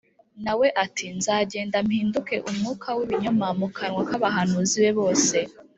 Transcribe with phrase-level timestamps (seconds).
[0.43, 5.37] Na we ati ‘Nzagenda mpinduke umwuka w’ibinyoma mu kanwa k’abahanuzi be bose’